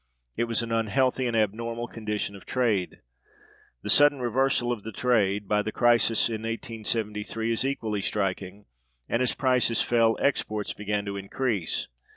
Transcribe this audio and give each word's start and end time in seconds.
It 0.35 0.45
was 0.45 0.63
an 0.63 0.71
unhealthy 0.71 1.27
and 1.27 1.37
abnormal 1.37 1.87
condition 1.87 2.35
of 2.35 2.43
trade. 2.47 3.01
The 3.83 3.89
sudden 3.91 4.17
reversal 4.19 4.71
of 4.71 4.81
the 4.81 4.91
trade 4.91 5.47
by 5.47 5.61
the 5.61 5.71
crisis 5.71 6.27
in 6.27 6.41
1873 6.41 7.51
is 7.51 7.63
equally 7.63 8.01
striking, 8.01 8.65
and, 9.07 9.21
as 9.21 9.35
prices 9.35 9.83
fell, 9.83 10.17
exports 10.19 10.73
began 10.73 11.05
to 11.05 11.17
increase. 11.17 11.87